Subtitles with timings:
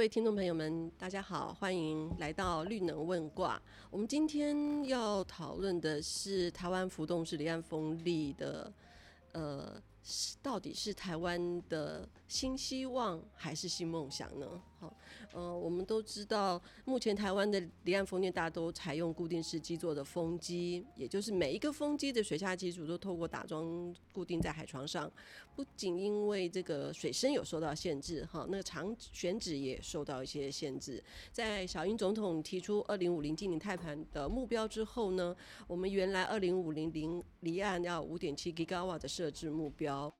[0.00, 3.60] 各位听众朋友们，大家好，欢迎来到绿能问卦。
[3.90, 8.72] 我们今天要讨论的是台湾浮动式离岸风力的，
[9.32, 9.78] 呃。
[10.42, 14.46] 到底是台湾的新希望还是新梦想呢？
[14.80, 14.90] 好，
[15.34, 25.12] 呃，我们都知道，目前台湾的离岸风电大都采用固定式基座的风机，也就是每一个风机的水下机组都透过打桩固定在海床上。
[25.54, 31.02] 不仅因为这个水深有受到限制，哈，那个长选址也受到一些限制。
[31.30, 35.36] 在小英总统提出二零五零净零碳盘的目标之后呢，
[35.66, 40.10] 我们原来二零五零零离岸要五点七吉瓦的设置目标。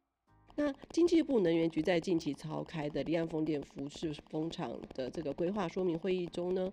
[0.62, 6.70] 那经济部能源局在近期召开的离岸风电服饰风场的这个规划说明会议中呢，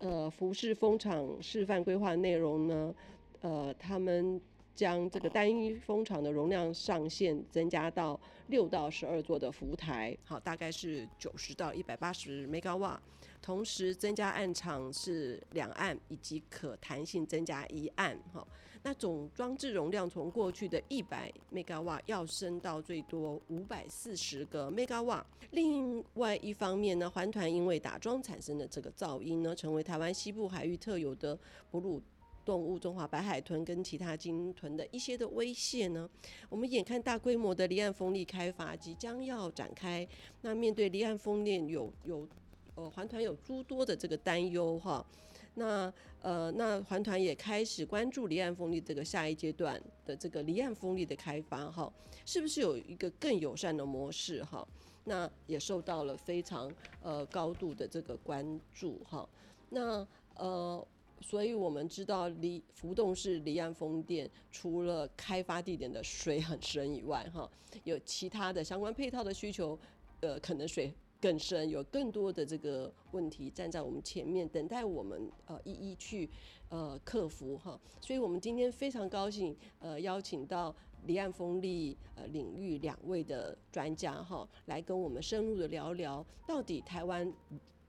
[0.00, 2.92] 呃，服饰风场示范规划内容呢，
[3.40, 4.40] 呃，他们。
[4.72, 8.18] 将这个单一风场的容量上限增加到
[8.50, 13.00] 六到十二座的浮台，好，大概是九十到一百八十兆瓦
[13.40, 18.46] 同时增加岸场是两岸以及可弹性增加一岸，哈，
[18.82, 21.32] 那总装置容量从过去的一百
[21.66, 25.24] 兆瓦要升到最多五百四十个兆瓦。
[25.52, 31.38] 另外一方面呢，环团因为打桩产生的这个噪音呢，成为台湾西部海域特有的
[31.70, 32.02] 哺乳。
[32.50, 36.10] 动物中华白海豚跟其他鲸豚的一些的威胁呢，
[36.48, 40.04] 我们眼看大规模的离岸风力开发即将要展开，
[40.40, 42.26] 那面对离岸风电有有
[42.74, 45.06] 呃环团有诸多的这个担忧哈，
[45.54, 45.92] 那
[46.22, 51.92] 呃那环团也开始关注离岸风力这个下一阶段的这个离岸风力的开发哈，
[52.26, 54.66] 是不是有一个更友善的模式哈？
[55.04, 56.68] 那也受到了非常
[57.00, 59.28] 呃高度的这个关注哈，
[59.68, 60.04] 那
[60.34, 60.84] 呃。
[61.20, 67.48] 所以我们知道离浮动式离岸风电除了开发地点的水很深以外，哈，
[67.84, 69.78] 有其他的相关配套的需求，
[70.20, 76.28] 呃，可能水更深，有更多的这个问题站在我们前面，等待我们呃一一去
[76.70, 77.78] 呃克服哈。
[78.00, 87.30] 所以我们今天非常高兴呃邀请到离岸风力呃领域两位的专家哈，来跟我们深入的聊聊到底台湾。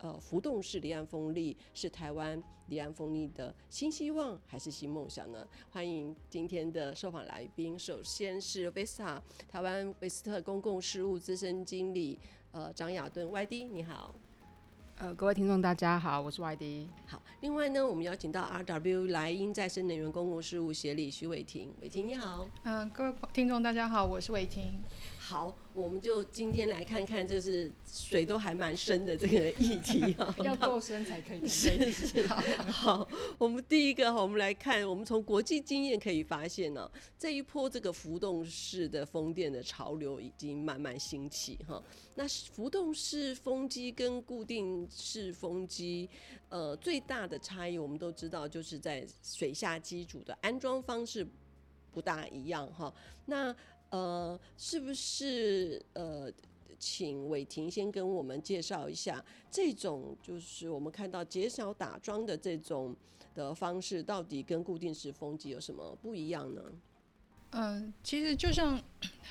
[0.01, 5.47] 呃，浮动式离岸风力是台湾离岸风力的新希望还是新梦想呢？
[5.69, 12.17] 欢迎今天的受访来宾，首先是 Vestar 台湾维斯特公共事务资深经理
[12.51, 14.15] 呃张雅敦 YD，你好。
[14.97, 16.87] 呃，各位听众大家好，我是 YD。
[17.05, 22.47] 好，另外呢，我们邀请到 RW 莱茵再生能源公共事务协理徐伟婷，伟婷你好。
[22.63, 24.81] 嗯、呃，各位听众大家好，我是伟婷。
[25.19, 31.47] 好，我们就今天来看看，就是水都还蛮深的这个议题 哈，要够深才可以。
[31.47, 32.27] 是是。
[32.27, 41.81] 好，我们第一个哈，我们来看，我们从国际经验可以发现呢，这一波这个浮动式的风电的潮流已经慢慢兴起哈。
[42.15, 46.09] 那浮动式风机跟固定式风机，
[46.49, 51.25] 呃，最大的差异我们都知道，就是在水下机组的安装方式
[51.91, 52.93] 不大一样哈。
[53.25, 53.55] 那
[53.91, 56.29] 呃，是不是呃，
[56.77, 62.95] 请伟霆先跟我们介绍一下这种，就是我们看到减少打桩的这种
[63.35, 66.61] 的方式，到底跟固定式风机有什么不一样呢？
[67.51, 68.81] 嗯，其实就像。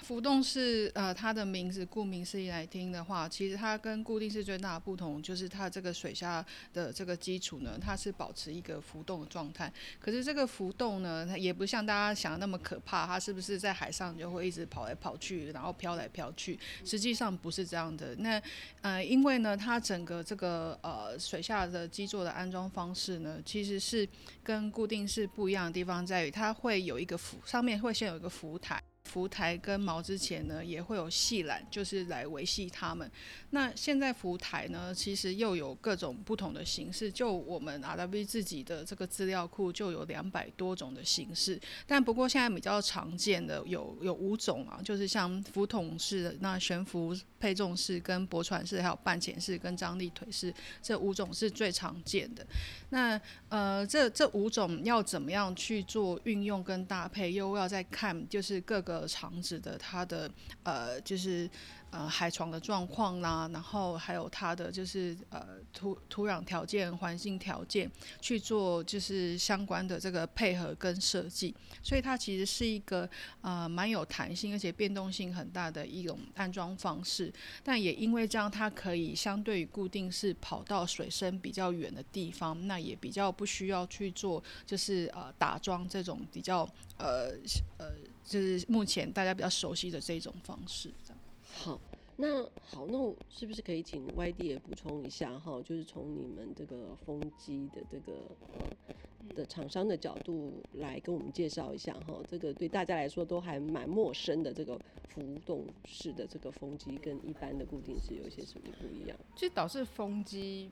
[0.02, 9.72] 浮动式，呃，它的名字顾名思义来听的话，其实它跟固定式最大的不同就是它这个水下的这个基础呢，它是保持一个浮动的状态。
[10.00, 16.58] 可是这个浮动呢，它也不像大家想的那么可怕，它是不是在海上就会一直跑来跑去，然后飘来飘去？
[16.84, 18.16] 实际上不是这样的。
[18.16, 18.42] 那
[18.80, 24.08] 呃，因为呢，它整个这个呃水下的基座的安装方式呢，其实是
[24.42, 28.82] 跟固定式不一样的地方在于，它会有一个浮，上面会先有一个浮台。
[29.10, 33.10] 浮台跟锚之前呢，也会有系缆，就是来维系它们。
[33.50, 37.10] 那现在浮台呢，其实又有各种不同的形式。
[37.10, 41.60] 就我们 RW 自己的这个资料库，就有两百多种的形式。
[41.88, 52.46] 但不过现在比较常见的有有五种啊，就是像浮筒式的、那悬浮配重式、跟驳船式、还有半潜式跟张力腿式，这五种是最常见的。
[52.90, 58.99] 那呃，这这五种要怎么样去做运用跟搭配，又要再看就是各个。
[59.06, 60.30] 场子的它的
[60.62, 61.48] 呃就是
[61.90, 73.08] 呃海床的状况啦，然后还有它的就是呃土土壤条件、环境条件去做就是相关的这个配合跟设计，所以它其实是一个
[73.40, 77.32] 呃蛮有弹性而且变动性很大的一种安装方式。
[77.64, 86.68] 但也因为这样，它可以相对于固定式跑到水深比较远的地方，那也比较不需要去做就是呃打桩这种比较
[86.98, 87.32] 呃
[87.78, 87.92] 呃
[88.30, 91.18] 就是目前大家比较熟悉的这种方式，这样。
[91.52, 91.80] 好，
[92.14, 95.60] 那好，那我是不是可以请 YD 也补充一下哈？
[95.62, 98.12] 就是从你们这个风机的这个
[98.52, 102.22] 呃的厂商的角度来跟我们介绍一下哈。
[102.30, 104.78] 这个对大家来说都还蛮陌生的这个
[105.08, 109.18] 浮动式的这个风机，跟一般的固定式有一些什么不一样？
[109.34, 110.70] 其实导致风机。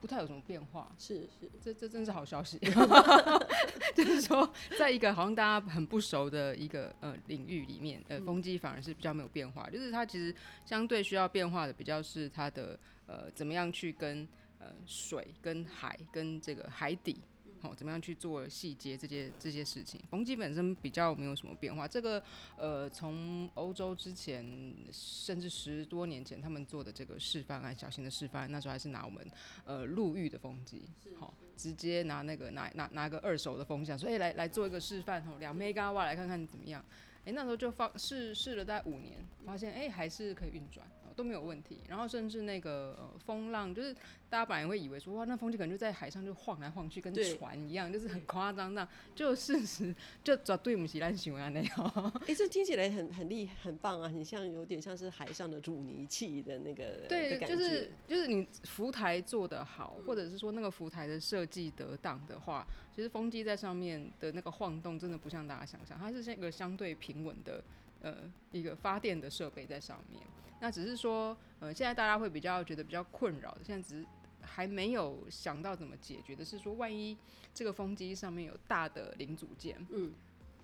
[0.00, 2.58] 不太有什么变化，是是，这这真是好消息，
[3.94, 4.48] 就是说，
[4.78, 10.34] 在一个好像大家很不熟的一个呃领域里面，呃，风机反而是比较没有变化，就是它其实
[10.64, 14.26] 相对需要变化的比较是它的呃怎么样去跟
[14.58, 17.16] 呃水跟海跟这个海底。
[17.60, 20.00] 好，怎么样去做细节这些这些事情？
[20.10, 21.88] 风机本身比较没有什么变化。
[21.88, 22.22] 这个
[22.56, 24.44] 呃，从欧洲之前，
[24.92, 29.26] 甚至十多年前他们做的这个示范案，小型的示范，那时候还是拿我们
[29.64, 30.82] 呃陆域的风机，
[31.18, 36.84] 好，直接拿那个拿拿拿个二手的风箱，说哎、欸、来来做一个示范，哦，两 mega 瓦来看看怎么样？
[37.20, 40.86] 哎、欸，那时候就放试试了大概五年，发现哎、欸、还是可以运转。
[41.16, 43.92] 都没有问题，然后甚至那个、呃、风浪，就是
[44.28, 52.12] 大家本来会以为说哇，那风机可能就在海上就晃来晃去，跟船一样，就是很夸张那就事实就绝对不是咱想的那样。
[52.20, 67.62] 哎、欸，这听起来很很厉很棒啊，很像有点像是海上的阻尼器的那个对，就是就是你浮台做得好，或者是说那个浮台的设计得当的话，其实风机在上面的那个晃动真的不像大家想象，它是像一个相对平稳的
[68.02, 70.22] 呃一个发电的设备在上面。
[70.58, 74.06] 那只是说，呃，现在大家会比较觉得比较困扰的，现在只是
[74.40, 77.14] 还没有想到怎么解决的是说，万一
[77.52, 80.14] 这个风机上面有大的零组件，嗯，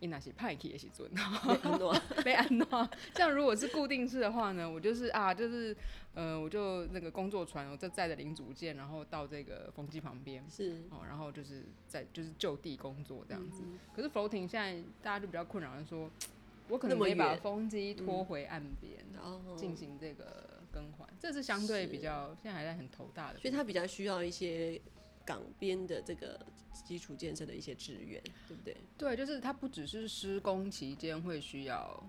[0.01, 2.91] 你那些派克也是准，被安诺，被安诺。
[3.15, 5.77] 像如果是固定式的话呢，我就是啊，就是
[6.15, 13.63] 呃，我就那个工作船，我就载着零组件，然后到这个风机旁边，是哦，然后就是在就是就地工作这样子。
[13.67, 16.11] 嗯、可是 floating 现在大家就比较困扰的说。
[16.73, 24.81] 我可能没把风机拖回岸边，然后进行这个更换，这是相对比较现在还在很头大的，所以它比较需要一些
[25.23, 26.41] 港边的这个
[26.73, 28.75] 基础建设的一些支援，对不对？
[28.97, 32.03] 对，就是它不只是施工期间会需要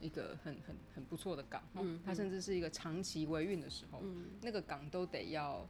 [0.00, 5.64] 一个很很很不错的港，嗯，它甚至是一个长期维运的时候，嗯，那个港都得要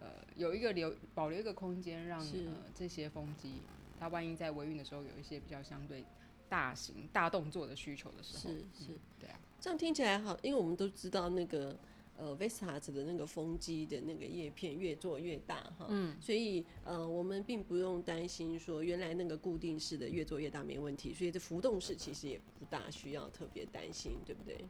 [0.00, 3.62] 呃有一个留保留一个空间，让呃这些风机
[3.96, 6.04] 它万一在维运的时候有一些比较相对。
[6.52, 11.74] 大型大动作的需求的时候，是是、嗯，对啊，这样听起来好，因为我们都知道那个
[12.18, 24.62] 呃 Vestas 的那个风机的那个叶片越做越大哈，嗯，所以呃我们并不用担心说原来那个固定式的越做越大没问题，所以这浮动式其实也不大需要特别担心，对不对？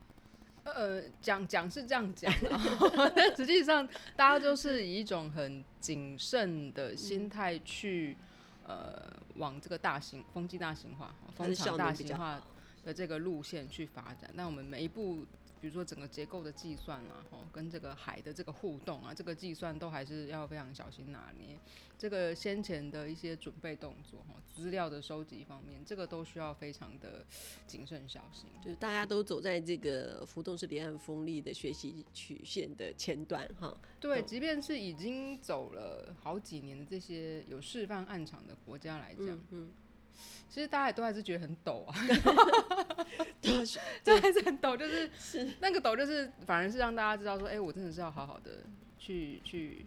[0.62, 2.32] 呃，讲讲是这样讲，
[3.16, 3.84] 但实际上
[4.14, 8.16] 大家都是以一种很谨慎的心态去。
[8.72, 12.40] 呃，往这个大型风机大型化、风场大型化
[12.82, 14.30] 的这个路线去发展。
[14.32, 15.26] 那我们每一步，
[15.62, 21.56] 比如说整个结构的计算啊，吼，跟这个海的这个互动啊，这个计算都还是要非常小心拿捏。
[21.96, 27.24] 这个先前的一些准备动作，哈，资料的收集方面，这个都需要非常的
[27.64, 28.50] 谨慎小心。
[28.60, 33.72] 就是大家都走在这个浮动式离岸风力的学习曲线的前端，哈。
[34.00, 39.70] 对，即便是已经走了好几年的这些有示范案场的国家来讲，嗯，嗯，
[40.48, 41.94] 其实大家也都还是觉得很抖啊，
[43.40, 43.52] 对，
[44.02, 48.64] 这 还是很抖，就是是那个抖，就是反而是让大家知道说，哎、欸，我真的是要好好的
[48.98, 49.86] 去去。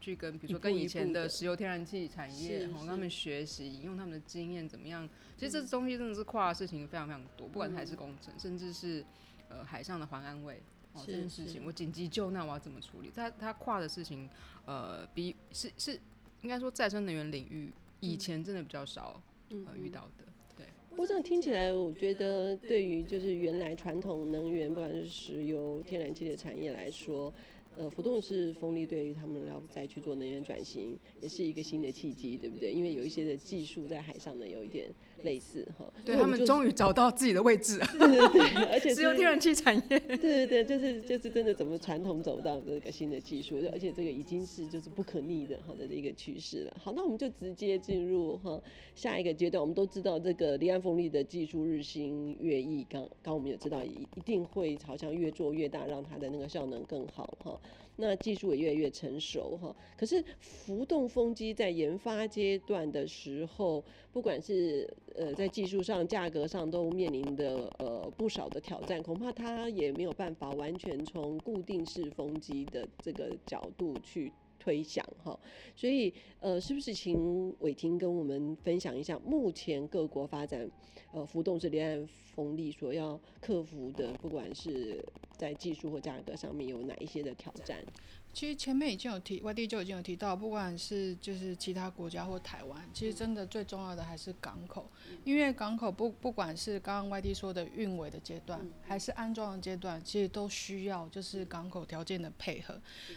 [0.00, 5.08] 去跟比如说跟以前的石油天然气产业，然后他们学习，用他们的经验怎么样？
[5.34, 9.02] 其实这东西真的是跨的事情非常非常多，不管是海事工程，甚至是
[9.48, 10.60] 呃海上的环安卫
[10.92, 13.10] 哦这件事情，我紧急救难我要怎么处理？
[13.16, 14.28] 它它跨的事情，
[14.66, 15.98] 呃，比是是
[16.42, 19.18] 应该说再生能源领域以前真的比较少
[19.50, 20.24] 呃遇到的。
[20.56, 27.32] 对，不过这样听起来，我觉得对于就是原来传统能源，不管是石油天然气的产业来说。
[27.76, 32.70] 呃，浮动式风力对于他们要再去做能源转型，也是一个新的契机，对不对？
[32.70, 34.88] 因为有一些的技术在海上呢，有一点
[35.22, 35.84] 类似哈。
[36.04, 37.86] 对，他们终于找到自己的位置了。
[37.98, 39.98] 对对对，而且只有天然气产业。
[40.00, 46.76] 对对对，就是就是真的怎么传统走到这个新的技术，而且这个已经是就是不可逆的好的一个趋势了。
[46.82, 48.60] 好，那我们就直接进入哈
[48.94, 49.60] 下一个阶段。
[49.60, 57.58] 我们都知道这个离岸风力的技术日新月异，刚刚我们也知道一一定会好像越做越大，让它的那个效能更好哈。
[57.96, 74.32] 那技术也越来越成熟哈，可是浮动风机在研发阶段的时候，不管是呃在技术上、价格上都面临的呃不少的挑战，恐怕它也没有办法完全从固定式风机的这个角度去
[74.64, 75.38] 推想哈。
[75.76, 80.70] 所以呃，是不是请伟霆跟我们分享一下目前各国发展
[81.12, 85.04] 呃浮动式离岸风力所要克服的，不管是
[85.36, 87.84] 在技术或价格上面有哪一些的挑战？
[88.34, 94.90] 其实前面已经有提外地就已经有提到，不管是就是其他国家或台湾，其实真的最重要的还是港口，
[95.22, 102.76] 因为港口不不管是刚刚外地说的运维的阶段，还是安装的阶段，其实都需要就是港口条件的配合。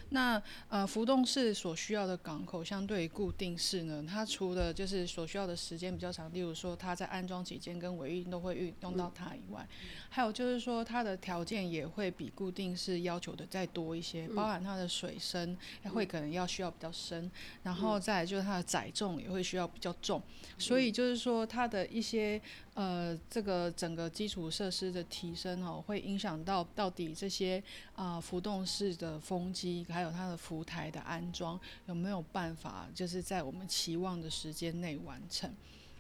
[0.10, 9.68] 那呃浮动式所需要的港口，相对于固定式呢，它除了就是所需要的时间比较长，例如说它在安装期间跟维运都会运用到它以外，
[10.10, 15.07] 还有就是说它的条件也会比固定式要求的再多一些，包含它的水。
[15.08, 15.58] 水深
[15.94, 17.32] 会可能要需要比较深，
[17.64, 20.22] 然后再来就是它的载重也会需要比较重，
[20.58, 22.42] 所以就是说它的一些
[22.74, 27.64] 呃这个整个基础设施的提升哦，会影响到到底这些
[27.96, 35.50] 啊、呃、浮动式的风机还有它的浮台的安装有没有办法就是在我们期望的时间内完成。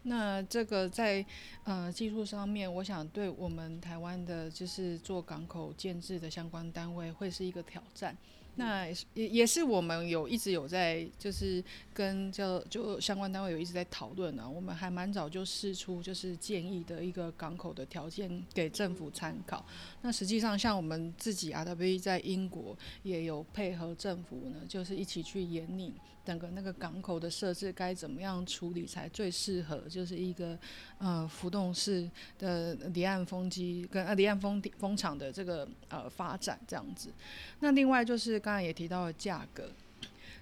[0.03, 1.25] 那这个在
[1.63, 8.15] 呃技术上面，我想对我们台湾的就是做港口建制的相关单位会是一个挑战。
[8.59, 11.63] 那也也是我们有一直有在，就是
[11.93, 14.49] 跟就就相关单位有一直在讨论呢。
[14.49, 19.63] 我们还蛮早就试出就是建议的一个港口的条件给政府参考。
[20.01, 25.93] 那实际上像我们自己 RWE 在英国也有配合政府呢，就是一起去研拟
[26.27, 30.57] 整个那个港口的设置该怎么样处理才最适合，就是一个
[30.97, 37.11] 呃浮动式的离岸风机跟离岸风风场的这个呃发展这样子。
[37.59, 38.41] 那另外就是。
[38.47, 39.69] 刚才也提到了价格，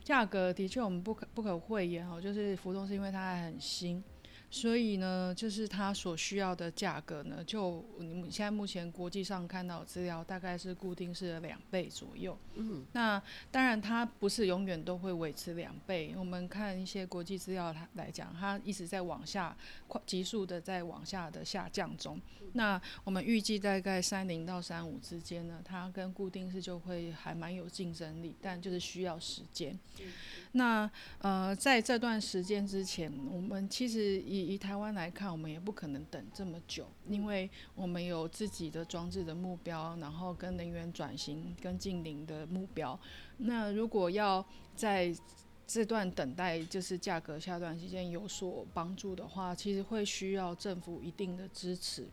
[0.04, 4.04] 价格的确我们不可不可讳言哦，就是浮动是因为它还很新。
[4.52, 12.38] 所以呢，就是它所需要的价格呢，就你们现在目前国际上看到资料，大概是固定式的两倍左右。
[12.54, 13.22] 嗯，那
[13.52, 16.14] 当然它不是永远都会维持两倍。
[16.18, 19.56] 我们看一些国际资料它来讲，它一直在往下
[19.88, 22.20] 快急速的在往下的下降中。
[22.54, 29.78] 那我们预计大概三零到三五之间呢，它跟固定式就会还蛮有竞争力，但就是需要时间。
[30.58, 42.98] 那呃，在这段时间之前，我们其实以以台湾来看，我们也不可能等这么久，因为我们有自己的装置的目标，然后跟能源转型、跟近零的目标。
[43.40, 44.46] 那如果要
[44.78, 45.14] 在
[45.68, 52.08] 这段等待，就是价格下段期间有所帮助的话，其实会需要政府一定的支持。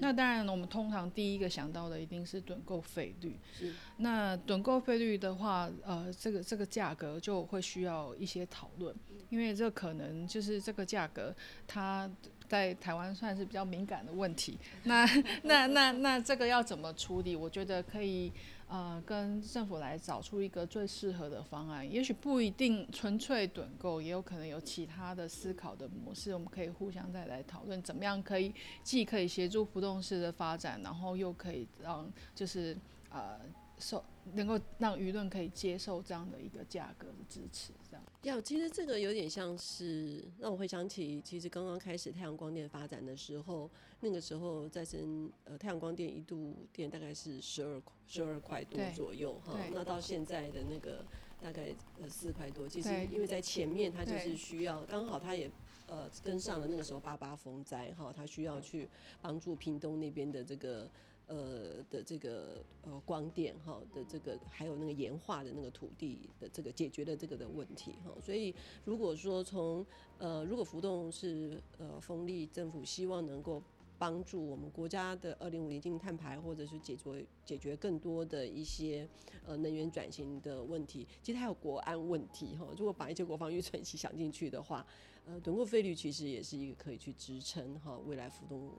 [0.00, 3.38] 那当然，我们通常第一个想到的一定是趸购费率。
[3.52, 3.72] 是。
[3.98, 8.94] 那趸购费率的话，呃，这个这个价格就会需要一些讨论，
[9.30, 11.34] 因为这可能就是这个价格，
[11.66, 12.10] 它
[12.48, 14.58] 在台湾算是比较敏感的问题。
[14.84, 15.06] 那
[15.42, 17.36] 那那那这个要怎么处理？
[17.36, 18.32] 我觉得可以。
[18.68, 32.76] 呃，跟政府来找出一个最适合的方案，也许不一定纯粹趸购，也有可能有其他的思考的模式，我们可以互相再来讨论，怎么样可以既可以协助浮动式的发展，然后又可以让就是
[33.10, 33.38] 呃
[33.78, 34.04] 受
[34.34, 38.04] 能够让舆论可以接受这样的一个价格的支持，这样。
[38.22, 43.70] 要其实这个有点像是让我回想起，其实刚刚开始太阳光电发展的时候。
[44.00, 51.02] 那个时候再生呃太阳光电一度电大概是十二十二块多左右哈，那到现在的那个
[51.40, 55.50] 大概呃四块多，其实因为在前面它就是需要刚好它也
[55.86, 58.86] 呃跟上了那个时候八八风灾哈，它需要去
[59.22, 60.88] 帮助屏东那边的这个
[61.26, 68.54] 呃的这个呃光电哈的这个还有那个盐化的那个土地的这个解决了这个的问题哈，所以
[68.84, 69.84] 如果说从
[70.18, 73.62] 呃如果浮动是呃风力政府希望能够
[73.98, 79.08] 帮助我们国家的二零五零净碳排，或者是解决解决更多的一些
[79.46, 81.06] 呃能源转型的问题。
[81.22, 84.86] 其实还有国安问题哈，如果把一些国防预算一起想进去的话，
[85.24, 88.70] 呃，趸购费率其实也是一个可以去支撑哈未来浮动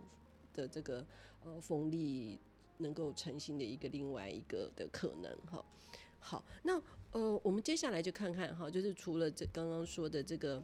[0.54, 1.04] 的这个
[1.48, 2.40] 呃风力
[2.78, 5.64] 能够成型的一个另外一个的可能哈。
[6.20, 10.64] 好，那呃我们接下来就看看哈，就是除了这刚刚说的这个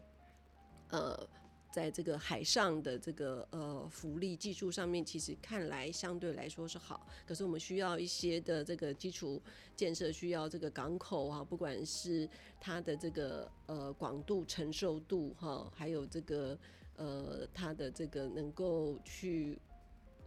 [0.90, 1.28] 呃。
[1.74, 9.42] 在这个海上的这个呃浮力技术上面，其实看来相对来说是好，可是我们需要一些的这个基础
[9.76, 16.56] 建设，需要这个港口哈，不管是它的这个呃广度承受度哈，还有这个
[16.96, 19.58] 呃它的这个能够去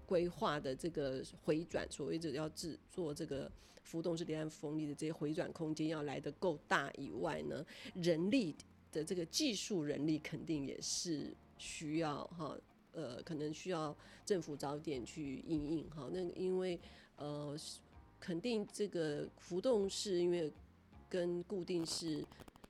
[0.06, 3.50] 规划的这个回转，所谓的要制作这个
[3.82, 8.54] 浮动式离岸风力的这些回转空间要来得够大以外呢，人力。
[8.92, 12.56] 的这个技术人力肯定也是需要哈，
[12.92, 13.94] 呃，可能需要
[14.24, 16.08] 政府早点去应应哈。
[16.10, 16.80] 那因为
[17.16, 17.54] 呃，
[18.18, 20.50] 肯定这个浮动式因为
[21.10, 22.24] 跟固定式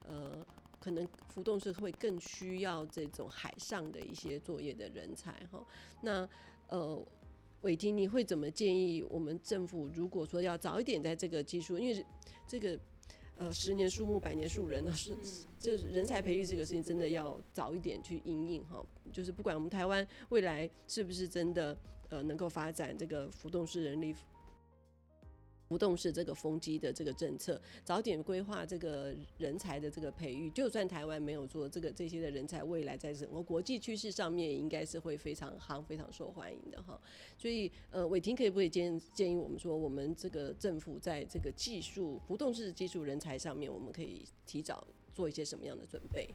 [0.09, 0.45] 呃，
[0.81, 5.65] 可能浮动式会更需要这种海上的一些作业的人才哈。
[6.03, 6.29] 那
[6.67, 7.07] 呃，
[7.67, 9.89] 伟霆你会怎么建议我们政府？
[9.93, 12.07] 如果说要早一点在这个技术，因为
[12.47, 12.79] 这个。
[13.39, 15.15] 呃，十年树木，百年树人呢，是
[15.59, 18.83] 这人才培育这个事情，真的要早一点去应应哈。
[19.13, 21.77] 就是不管我们台湾未来是不是真的
[22.09, 24.17] 呃能够发展这个浮动式人力。
[25.69, 37.01] 浮动式这个风机的这个政策，早点规划这个人才的这个培育，就算台湾没有做这个这些的人才，未来在整个国际趋势上面，应该是会非常夯、非常受欢迎的哈。
[37.37, 46.29] 所以，呃，伟霆可以不可以建建议我们说，我们这个政府在这个技术浮动式技术人才上面，我们可以提早做一些什么样的准备？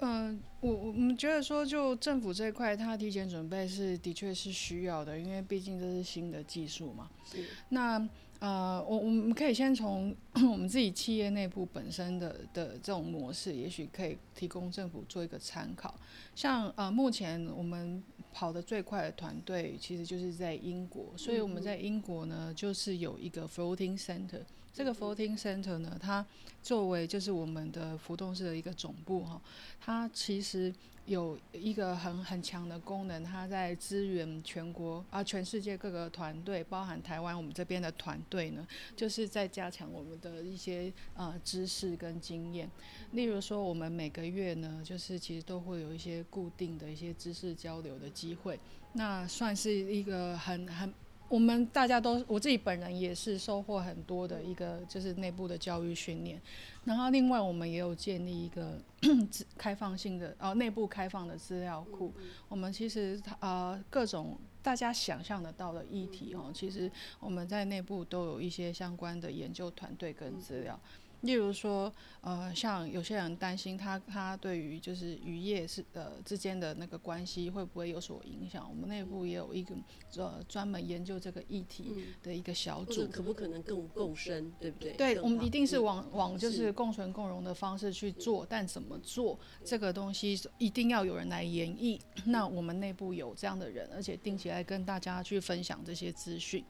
[0.00, 7.10] 嗯，我我们觉得说，就政府这一块，它提前准备是的确是需要的，因为毕竟这是新的技术嘛。
[7.24, 7.42] 是。
[7.70, 8.06] 那。
[8.44, 10.14] 呃，我我们可以先从
[10.52, 15.94] 我们自己企业内部本身的的这种模式，也许可以提供政府做一个参考。
[16.34, 18.02] 像呃，目前我们
[18.34, 24.42] 跑得最快的团队，其实就是在英国，所以我们在英国呢，就是有一个 floating center。
[24.74, 26.26] 这个 floating center 呢，它
[26.62, 29.40] 作为就是我们的浮动式的一个总部哈，
[29.80, 30.70] 它其实。
[31.06, 42.70] 有一个很很强的功能，它在支援全国啊，全世界各个团队，包含台湾我们这边的团队呢，就是在加强我们的一些呃知识跟经验。
[43.12, 48.58] 例如说，我们每个月呢，就是其实都会有一些固定的一些知识交流的机会，
[48.94, 50.92] 那算是一个很很。
[51.28, 56.40] 我们大家都，我自己本人也是收获很多的一个，就是内部的教育训练。
[56.84, 58.78] 然后另外我们也有建立一个
[59.56, 62.12] 开放性的，哦，内部开放的资料库。
[62.48, 70.78] 我们其实呃各种大家想象得到的议题哦，其实我们在内部都有一些相关的研究团队跟资料。
[71.24, 78.68] 例如说，呃，像有些人担心他他对于就是渔业是呃之间的那个关系会不会有所影响？
[78.68, 79.74] 我们内部也有一个
[80.16, 84.92] 呃专门研究这个议题的一个小组，可不可能更共生，对不对？
[84.92, 91.98] 对，我们一定是往往就是共存共荣的方式去做，但怎么做这个东西一定要有人来演绎。
[92.26, 96.62] 那我们内部有这样的人，而且定期来跟大家去分享这些资讯。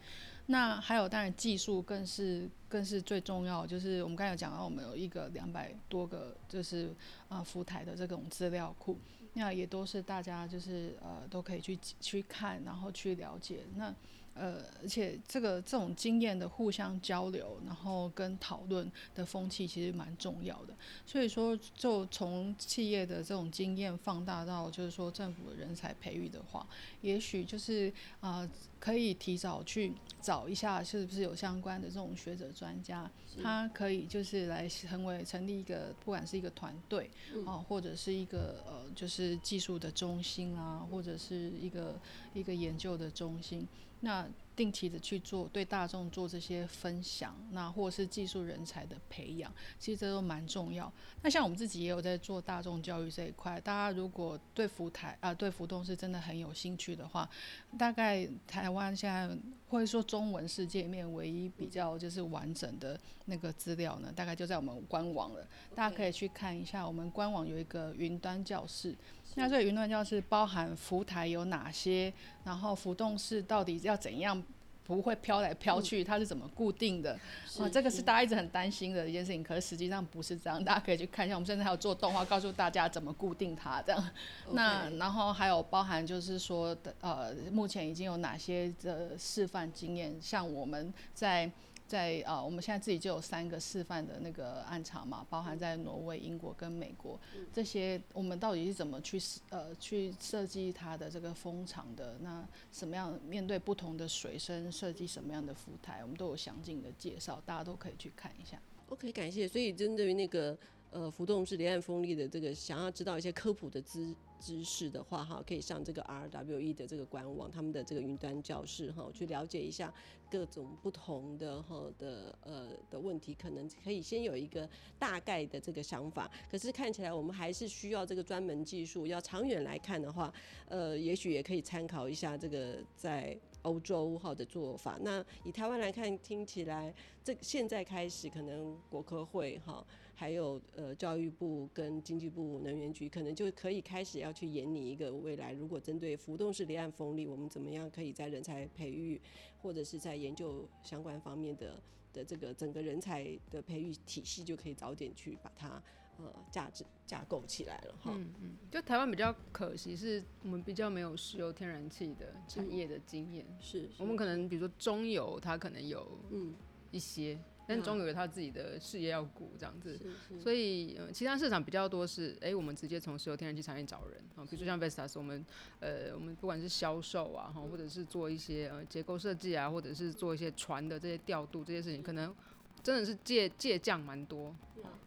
[0.46, 3.66] 那还有，当然技术更是更是最重要。
[3.66, 6.94] 就是我们刚才讲到，我们有一个两百多个，就是
[7.28, 8.98] 啊浮台的这种资料库，
[9.32, 13.94] 那也都是大家就是呃都可以去去看，然后去了解那。
[14.34, 20.74] 呃，而且这个这种经验的互相交流，然后跟讨论的风气其实蛮重要的。
[21.06, 26.66] 所以说，就从企业的这种经验放大到，就是说政府的人才培育的话，
[27.00, 27.88] 也许就是
[28.20, 33.08] 啊、呃，可以提早去找一下，是不是有相关的这种学者专家，
[33.40, 37.08] 他可以就是来成为成立一个，不管是一个团队
[37.46, 41.94] 啊，或者是一个呃，就是技术的中心啊，或者是一个
[42.34, 43.66] 一个研究的中心。
[44.04, 50.92] 那定期的去做对大众做这些分享，那或者是技术人才的培养，其实这都蛮重要。
[51.22, 57.28] 那像我们自己也有在做大众教育这一块，大家如果对福台啊对浮动是真的很有兴趣的话，
[57.76, 59.36] 大概台湾现在
[59.68, 65.44] 或者说中文世界里面唯一比较就是完整的那个资料呢，大概就在我们官网了。
[65.74, 68.94] 大家可以去看一下，我们官网有一个云端教室。
[69.36, 72.12] 那这个云端教室包含浮台有哪些，
[72.44, 74.42] 然后浮动式到底要怎样
[74.86, 77.18] 不会飘来飘去，它是怎么固定的？
[77.58, 81.34] 啊，这个是大家一直很担心的一件事情，可是实际上不是这样，大家可以去看一下。
[81.34, 84.10] 我们现在还有做动画，告诉大家怎么固定它这样。
[84.52, 91.50] 那然后还有包含就是说的呃，目前已经有哪些的示范经验，像我们在。
[91.94, 97.20] 在啊，我们现在自己就有三个示范的那个案场嘛，包含在挪威、英国跟美国，
[97.52, 99.16] 这些我们到底是怎么去
[99.50, 102.16] 呃去设计它的这个风场的？
[102.20, 108.60] 那什么样面对不同的水深，设计什么样的浮台，我们都有详尽的介绍，大家都可以去看一下。
[108.88, 109.46] OK，感谢。
[109.46, 110.58] 所以针对于那个。
[110.94, 119.92] 呃，浮动式离岸风力的这个，想要知道一些科普的知知识的话，哈，可以上这个 RWE 的这个官网，他们的这个云端教室，哈，去了解一下
[120.30, 126.30] 各种不同的哈的呃的问题，可能可以先有一个大概的这个想法。
[126.48, 130.32] 可是看起来我们还是需要这个专门技术，要长远来看的话，
[130.68, 133.36] 呃，也许也可以参考一下这个在。
[133.64, 149.20] 欧洲号的做法，那以台湾来看，听起来这现在开始可能国科会哈，还有呃教育部跟经济部能源局，可能就可以开始要去研拟一个未来，如果针对浮动式离岸风力，我们怎么样可以在人才培育
[149.60, 155.82] 或者是在研究相关方面的的这个整个人才的培育体系，就可以早点去把它
[156.18, 158.12] 呃价值架构起来了哈。
[158.14, 163.88] 嗯嗯，就台湾比较可惜是我们比较没有石油天然气的产业的经验，嗯，是，是。
[163.98, 166.54] 我们可能比如说中油，它可能有嗯。
[166.90, 167.34] 一些。
[167.34, 167.44] 嗯。
[167.66, 169.98] 但中油有他自己的事业要顾，这样子，
[170.38, 175.42] 所以呃，其他市场比较多是，哎、欸，我们直接从石油天然气产业找人啊，比如说像 Vestas，我们
[175.80, 182.36] 呃，我们不管是销售啊，哈，或者是做一些呃结构设计啊，或者是做一些船的这些调度这些事情，可能
[182.82, 184.54] 真的是借借将蛮多，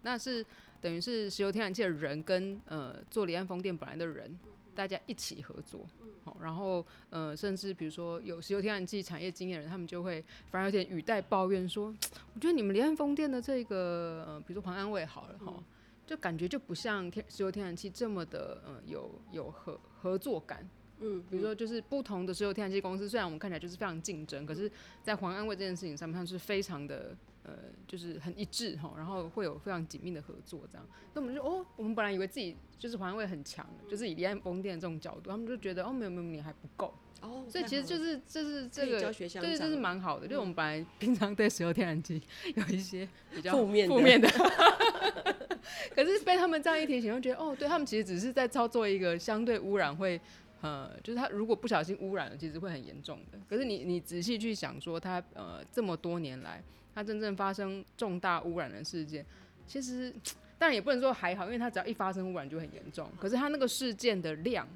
[0.02, 0.44] 那是
[0.82, 4.38] 等于是石油天然气的人跟呃做离岸风电本来的人，
[4.76, 5.86] 大家一起合作。
[6.42, 11.86] 然后，呃，甚至比如说有石油天然气产业经验的人，他们就会反而有点语带抱怨说
[12.36, 15.64] ：“我觉得你们离岸风电的这个，呃，比如说黄安卫好了哈，嗯、
[16.06, 20.68] 就感觉就不像天石油天然气这么的，呃，有有合合作感。
[21.00, 24.70] 嗯，比如说就是不同的石油天然气公司，虽然我们看起来就是非常竞争，可是
[25.02, 27.16] 在黄安卫这件事情上面，他们是非常的。”
[27.48, 27.54] 呃，
[27.88, 30.86] 就是很一致哈，然后会有非常紧密的合作，这样。
[31.14, 37.46] 那我们就哦，我们本来以为自己就是环安卫很强，就是以离岸风电这种角度，他们就觉得哦，没有没有，你还不够哦。
[37.48, 39.00] 所以其实就是就是这个，
[39.40, 40.28] 对，这是蛮好的。
[40.28, 42.22] 嗯、就我们本来平常对石油天然气
[42.54, 44.28] 有一些比较负面负面的，
[45.96, 50.20] 可是被他们这样一提醒，就觉得哦，对他们其实只是在操作一个相对污染会，
[50.60, 53.40] 呃，就是他如果不小心污染了，其实会很严重的。
[53.50, 56.62] 可是你你仔细去想说，他呃这么多年来。
[56.98, 59.24] 它真正发生重大污染的事件，
[59.68, 60.12] 其实
[60.58, 63.08] 当然也不能说还好，因为它只要一发生污染就很严重。
[63.20, 64.68] 可是它那个事件的量，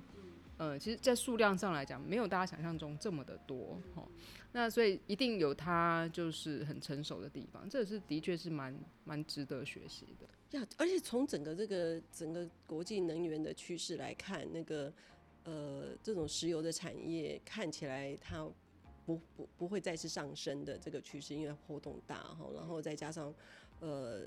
[0.57, 3.75] 呃，其实在数量上来讲，没有大家想象中这么的多。
[3.95, 4.03] 齁，
[4.51, 8.71] 那所以一定有它就是很成熟的地方，这是的确是蛮
[9.03, 10.59] 蛮值得学习的。
[10.59, 14.93] 呀，而且从整个这个整个国际能源的趋势来看，那个
[15.43, 18.47] 呃这种石油的产业看起来它。
[19.05, 23.33] 不不不会再次上升的这个趋势，因为波动大哈，然后再加上
[23.79, 24.23] 呃，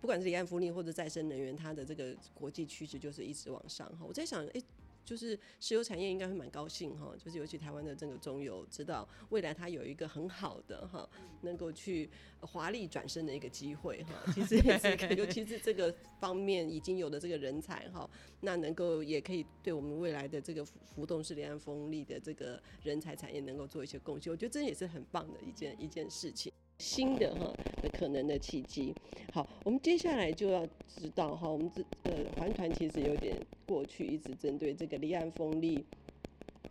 [0.00, 4.04] 不管是离岸福利或者再生能源，它的这个国际趋势就是一直往上哈。
[4.06, 4.62] 我在想，哎。
[5.08, 11.08] 就是石油产业应该会蛮高兴哈，就是尤其台湾的这个中油，知道未来它有一个很好的哈，
[11.40, 14.12] 能够去华丽转身的一个机会哈。
[14.34, 15.90] 其实也是， 尤其是这个
[16.20, 18.06] 方面已经有的这个人才哈，
[18.42, 24.30] 那能够也可以对我们未来的这个浮动式离岸风力的这个人才产业能够做一些贡献。
[24.30, 26.52] 我觉得这也是很棒的一件一件事情。
[26.78, 28.94] 新的哈的可能的契机。
[29.32, 33.36] 好，我们接下来就要知道哈，我们这呃环团其实有点
[33.66, 35.84] 过去一直针对这个离岸风力，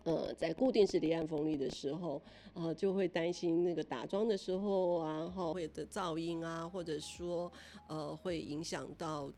[0.06, 2.22] 呃，在固定式离岸风力的时候，
[2.54, 7.52] 呃，就会担心那个打桩的时候啊，哈，会的噪音啊，或者说
[7.88, 9.32] 呃会影响到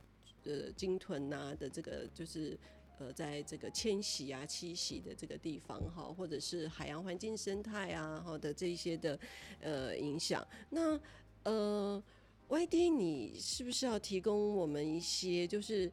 [0.45, 2.57] 呃鲸豚呐的这个就是。
[2.99, 9.17] 呃，在这个迁徙啊、栖息的这个地方哈，或者是海洋环境生态啊，哈的这一些的
[9.61, 10.45] 呃影响。
[10.69, 10.99] 那
[11.43, 12.03] 呃
[12.49, 15.89] ，YD，你是不是要提供我们一些，就是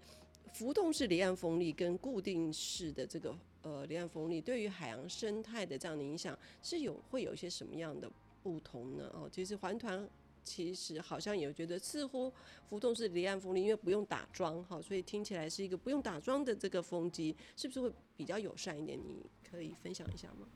[0.52, 8.10] 浮动式离岸风力跟固定式的这个呃离岸风力对于海洋生态的这样的影响，是有会有一些什么样的
[8.42, 9.08] 不同呢？
[9.14, 10.08] 哦，其实环团。
[10.46, 12.32] 其实好像也觉得，似乎
[12.70, 18.96] 浮动式离岸风力，因为不用打桩哈，所以听起来是一个不用打桩的这个风机，是不是会比较友善一点？
[18.96, 20.46] 你可以分享一下吗？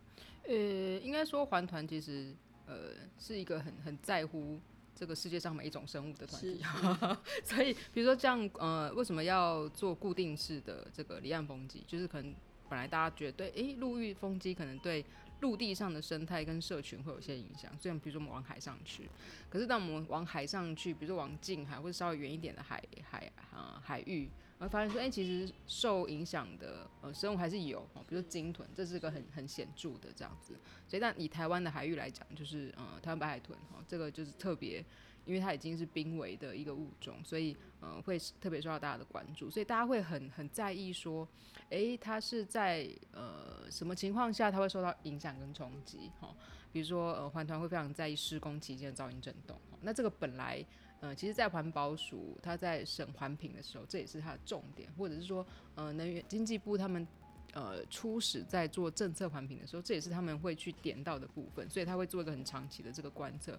[0.45, 0.55] 呃，
[1.01, 2.33] 应该说环团其实
[2.67, 4.61] 呃是一个很很在乎
[4.95, 6.63] 这个世界上每一种生物的团体，
[7.45, 12.33] 所以比如说像呃为什么要做固定式的这个离岸风机，就是可能
[12.69, 15.05] 本来大家觉得对，哎，陆域风机可能对。
[15.41, 19.09] 陆地上的生态跟社群会有些影响，虽然比如说我们往海上去，
[19.49, 30.55] 可是当我们往海上去，比如说往近海或者稍微远一点的海海啊、海域，会发现说，哎、其实受影响的呃生物还是有，比如说鲸豚，这是个很很显著的这样子。
[30.87, 34.85] 所以，但以台湾的海域来讲，就是呃台湾白海豚哈，这个就是特别。
[35.31, 41.27] 因为它已经是濒危的一个物种，所以呃会特别受到大家的关注，所以大家会很很在意说，
[41.69, 46.11] 诶，它是在呃什么情况下它会受到影响跟冲击？
[46.21, 46.35] 哈，
[46.73, 50.67] 比如说呃环团会非常在意施工期间的噪音震动，那这个本来
[50.99, 57.07] 呃其实在环保署它在审环评的时候，这也是它的重点，或者是说呃能源经济部他们。
[57.53, 63.59] 呃，初始在做政策环评的时候，这也是他们会去点到的部分，所以他会做一个很长期的这个观测。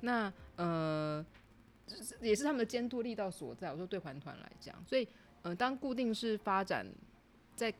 [0.00, 1.24] 那呃，
[2.20, 3.72] 也是他们的监督力道所在。
[3.72, 5.08] 我说对环团来讲，所以
[5.40, 6.86] 呃，当固定式发展
[7.56, 7.72] 在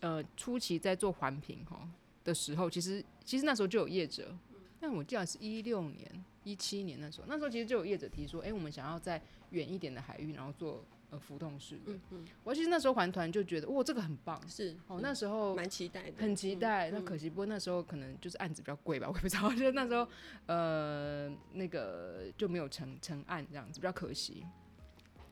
[0.00, 1.88] 呃初期在做环评哈
[2.22, 4.32] 的时候，其实其实那时候就有业者，
[4.78, 10.84] 但我记得是一六年、一七年那时候，那时候其实就有业者提出，哎、我们想要在远一点的海域，然后做。
[11.10, 16.90] 呃，浮动式的，嗯嗯，我其实那时候环团就觉得，哇，这个很棒，是哦，那时候蛮期待的，很期待。
[16.90, 19.50] 那可惜，不过那时候可能就是案子比较贵吧，我也不知道。
[19.56, 20.06] 就那时候，
[20.44, 24.44] 呃，那个就没有成成案这样子，比较可惜。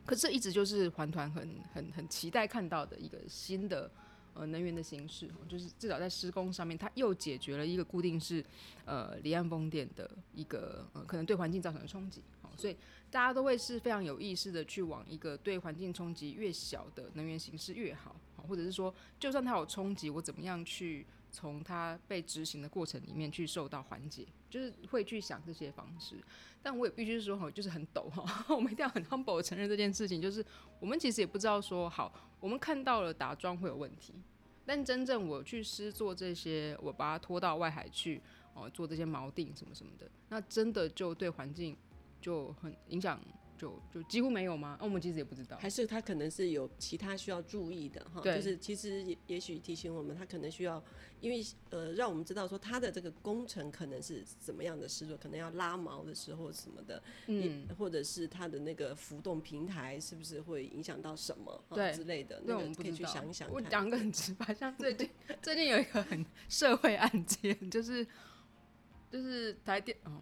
[0.06, 3.90] 可是一直就是环团很很很期待看到的一个新的
[4.32, 8.42] 呃能源的形式，就是至少在施工上面，它又解决了一个固定式
[8.86, 12.22] 呃离岸风电的一个呃可能对环境造成的冲击，
[12.56, 12.76] 所以
[13.10, 18.16] 大家都会是非常有意识的去往一个对环境冲击越小的能源形式越好，
[18.48, 21.06] 或者是说就算它有冲击，我怎么样去。
[21.32, 26.16] 从它被执行的过程里面去受到缓解，就是会去想这些方式。
[26.62, 30.42] 但我也必须说，哈，就是很陡哈， 我们一定要很 humble 承认这件事情，就是
[30.80, 34.14] 我们其实也不知道说，好，我们看到了打桩会有问题，
[34.64, 38.22] 但真正我去施做这些，我把它拖到外海去，
[38.54, 41.76] 哦，做这些锚定什么什么的，那真的就对环境
[42.26, 43.20] 就很影响。
[43.58, 44.76] 就就几乎没有吗？
[44.78, 48.20] 那、啊、我们其实也不知道，还是他可能是有其他需要注意的哈。
[48.20, 50.84] 就是其实也也许提醒我们，他可能需要，
[51.22, 63.50] 因为呃，让我们知道说他的这个工程可能是怎么样的失作，可能要拉毛的时候什么的，嗯，或者是他的那个浮动平台是不是会影响到什么对之类的，那我们可以去想一想。
[63.50, 65.08] 我讲个很直白，像最近
[65.40, 68.06] 最近有一个很社会案件，就是
[69.10, 70.20] 就是台电哦，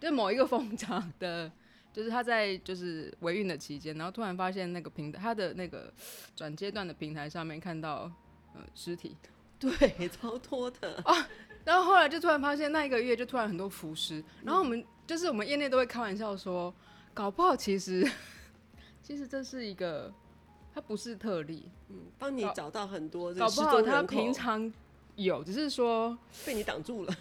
[0.00, 1.50] 就某一个风场的。
[1.90, 5.92] 就是他在就是维运的期间，然后突然发现那个平台，他的那个
[6.36, 8.02] 转阶段的平台上面看到
[8.54, 9.16] 呃尸体，
[9.58, 11.26] 对，超多的啊。
[11.64, 16.72] 然后后来就突然发现那一个月就突然很多浮尸，然后我们、嗯、就是我们业内都会开玩笑说，
[17.12, 18.08] 搞不好其实
[19.02, 20.12] 其实这是一个，
[20.72, 24.72] 它不是特例，嗯，帮你找到很多搞不好他平常
[25.16, 27.16] 有，只是说被你挡住了，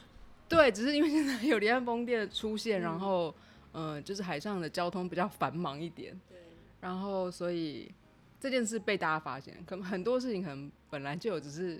[0.50, 3.34] 对，只是因为现在有离岸风电的出现，嗯、然后。
[3.74, 6.38] 嗯，就是海上的交通比较繁忙一点，对，
[6.82, 7.92] 然后所以
[8.40, 11.80] 这件事被大家发现，可能很多事情可能本来就有，只是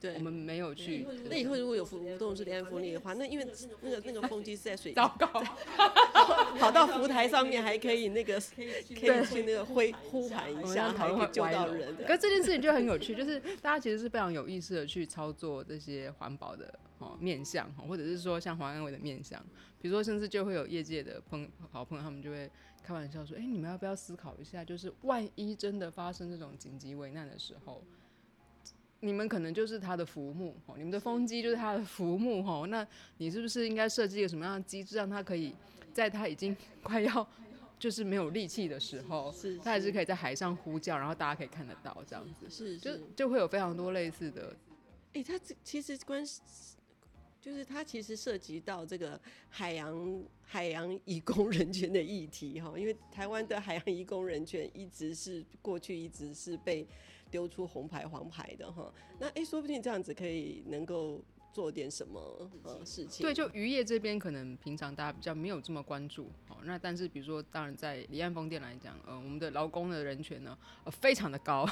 [0.00, 1.06] 对，我们没有去。
[1.28, 3.46] 那以后如果有浮动是离岸风力的话，那因为
[3.82, 5.26] 那个那个风机是在水， 糟糕，
[6.58, 11.94] 跑到浮台上面还可以那个可以去那个挥呼喊一下，还可以救到人。
[12.06, 16.72] 可是这件事情就很有趣，就是大家其实是非常有意识的去操作这些环保的
[17.04, 19.42] 哦面向，或者是说像黄安伟的面相。
[19.80, 22.50] 比如说，甚至就会有业界的朋好朋友，他们就会
[22.82, 27.84] 开玩笑说：“哎、欸，你们要不要思考一下，就是万一真的发生这种紧急危难的时候，
[29.00, 32.86] 你们可能就是他的浮木哦，你们的风机就是他的浮木，哦，那
[33.18, 35.54] 你是不是应该设计一个什么样的机制，让他可以
[35.92, 37.28] 在他已经 快要
[37.78, 39.30] 就是没有力气的时候，
[39.62, 44.56] 他还是可以在海上呼叫，然后大家可以看得到这样子，是，就就会有非常多类似的。
[45.12, 46.40] 哎、欸，他这其实关系。”
[47.44, 56.86] 就是它其实涉及到这个海洋海洋移工人权的议题哈，因为台湾的海洋移工人权一直是过去一直是被
[57.30, 61.20] 丢出红牌黄牌的哈，那诶、说不定这样子可以能够。
[61.54, 63.24] 做点什么呃事情？
[63.24, 71.64] 对，就渔业这边可能平常大家比较没有这么关注，好，那但是比如说，当然在离岸风电来讲，呃，我们的劳工的人权呢，呃，非常的高，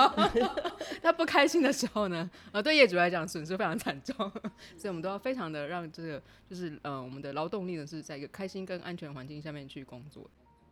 [1.02, 4.16] 他不开心的时候呢，呃，对业主来讲损失非常惨重，
[4.78, 10.28] 所以我们都要非常的让这个就是呃我们的劳动力呢是在一个开心跟安全环境下面去工作。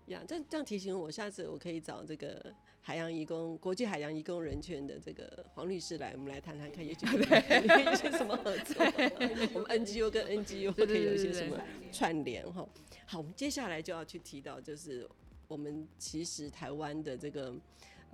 [0.06, 8.76] 呀，这样这样提醒我，下次我可以找这个海洋移工、国际海洋移工人权的这个黄律师来，我们来谈谈看，也许 可以有一些什么合作。
[9.54, 11.58] 我们 NGO 跟 NGO 可以有一些什么
[11.90, 12.68] 串联哈。
[13.06, 15.08] 好，我们接下来就要去提到，就是
[15.48, 17.54] 我们其实台湾的这个。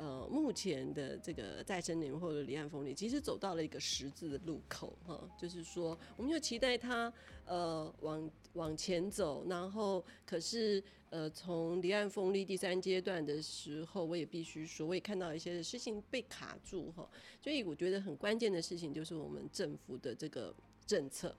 [0.01, 7.13] 呃，目前的这个再生能源或者离岸风力，其实走到了一个十字的路口哈，就是说，我们就期待它
[7.45, 17.07] 呃往往前走，然后可是呃从离岸风力第三阶段的时候，我也必须说，我也看到一些事情被卡住哈，
[17.39, 20.55] 所以我觉得很关键的事情就是我们政府的这个
[20.87, 21.37] 政策。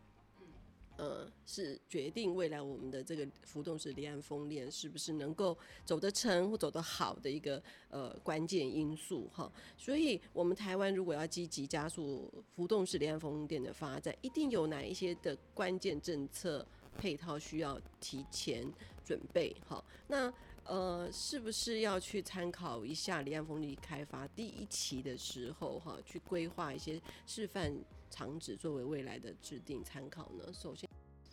[1.02, 7.60] 呃，是决定未来我们的这个浮动式离岸风电是不是能够走得成或走得好的一个
[7.90, 9.52] 呃关键因素哈。
[9.80, 16.64] 所以，我们台湾如果要积极加速浮动式离岸风电的发展，一定有哪一些的关键政策
[17.00, 18.72] 配套需要提前
[19.04, 19.84] 准备哈。
[20.08, 20.32] 那
[20.66, 27.74] 呃，是不是要去参考一下离岸风力开发第一期的时候哈，去规划一些示范
[28.12, 30.54] 场址作为未来的制定参考呢？
[30.54, 30.88] 首先。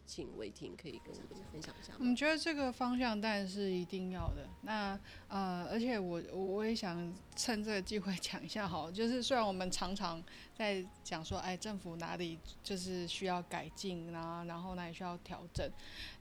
[0.08, 1.92] 请魏婷可以跟我们分享一下。
[1.98, 4.48] 我们觉得这个方向当然是一定要的。
[4.62, 10.20] 那呃，而且我我也想趁这个机会 讲一下哈，就是虽然我们常常
[10.56, 15.70] 在讲说，哎，政府哪里就是需要改进啊，然后哪里需要调整。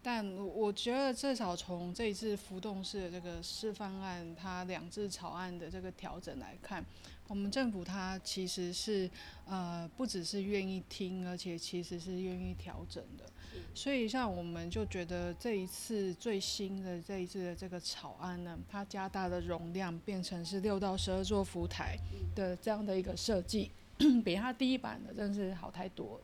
[0.04, 6.86] 但我觉得至少从这一次浮动式的这个示范案，它两制草案的这个调整来看，
[7.28, 9.10] 我们政府它其实是
[9.46, 13.26] 呃不只是愿意听，而且其实是愿意调整的。
[13.74, 21.98] 所以像我们就觉得这一次最新的这一次的这个草案呢，它加大的容量，变成是六到十二座浮台
[22.36, 23.72] 的这样的一个设计。
[24.24, 26.22] 比它第一版的真是好太多，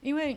[0.00, 0.36] 因为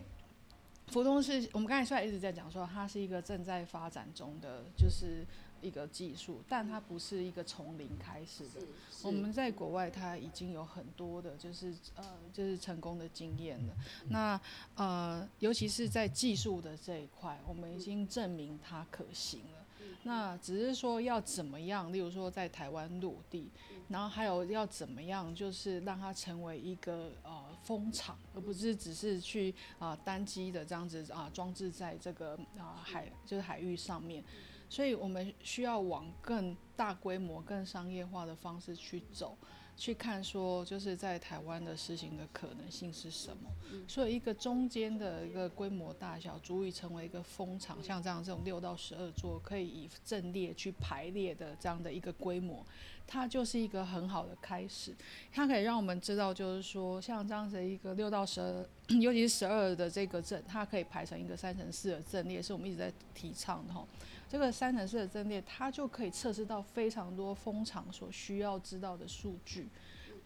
[0.89, 5.26] 浮东是我们刚才虽然一直在讲说它是一个正在发展中的就是
[5.62, 8.65] 一个技术，但它不是一个从零开始的。
[9.04, 13.74] 我们在国外它已经有很多的就是呃就是成功的经验了。
[14.10, 14.39] 那
[14.76, 19.65] 呃尤其是在技术的这一块，我们已经证明它可行了。
[20.04, 23.50] 那只是说要怎么样，例如说在台湾落地。
[23.89, 34.22] 然后还有要怎么样，就是让它成为一个呃风场，而不是只是去啊、呃、单机的这样子啊、呃、装置在这个啊、呃、海就是海域上面，
[34.69, 39.38] 所以我们需要往更大规模、更商业化的方式去走。
[39.80, 43.47] 去看说，就是在台湾的实行的可能性是什么？
[43.88, 52.65] 所以一个中间的一个规模大小，足以成为一个风场，像这样这种六到十二座可以以阵列去排列的这样的一个规模，
[53.06, 54.95] 它就是一个很好的开始。
[55.32, 58.65] 它可以让我们知道，就是说像这样子一个六到十二，
[58.99, 63.86] 尤其是十二的这个阵，它可以排成一个三乘四的阵列，是我们一直在提倡的哈。
[64.30, 69.70] 这个三层式的阵列，它就可以测试到非常多风场所需要知道的数据，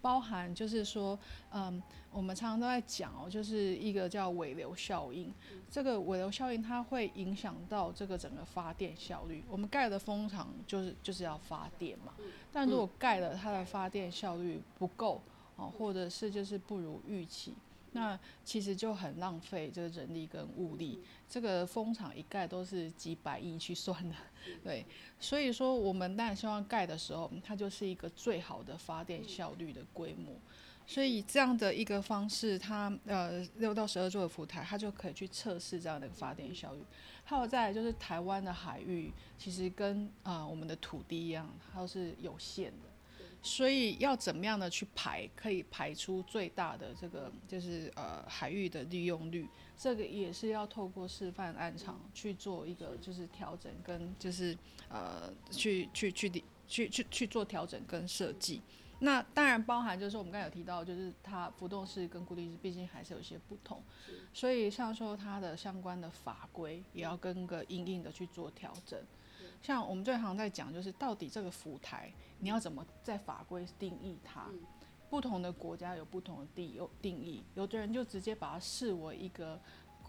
[0.02, 1.18] 包含就是说，
[1.52, 5.32] 嗯，我们常常都在讲哦，就是一个叫尾流效应。
[5.70, 9.44] 这个尾流效应它会影响到这个整个发电效率。
[9.48, 12.14] 我们盖的风场就是就是要发电嘛，
[12.52, 15.22] 但如果盖了它的发电效率不够
[15.56, 17.54] 哦，或者是就是不如预期。
[17.94, 24.16] 那其实就很浪费这个人力跟物力，这个风场一盖都是几百亿去算的，
[24.64, 24.86] 对，
[25.20, 30.34] 所以说我们当然希望盖的时候，它就是一个最好的发电效率的规模，
[30.88, 36.82] 所以这样的一个方式，它呃六到十二座的浮台，它就可以去测试这样的发电效率。
[37.24, 42.91] 还有再来就是台湾的海域，其实跟啊、呃、我们的土地一样，它都是有限的。
[43.44, 54.56] 所以要怎么样的去排，可以排出最大的这个就是呃海域的利用率，这个也是要透过示范案场去做一个就是调整跟就是
[54.90, 56.30] 呃去去去
[56.68, 58.62] 去去去做调整跟设计。
[59.00, 63.82] 那当然包含就是我们刚才有提到，就是它浮动式跟固定式毕竟还是有些不同，
[64.32, 69.04] 所以像说它的相关的法规也要跟个硬硬的去做调整。
[69.62, 74.46] 像我们最常在讲，就是到底这个浮台你要怎么在法规定义它？
[75.10, 79.60] 不同的国家有不同的定有定义，有的人就直接把它视为一个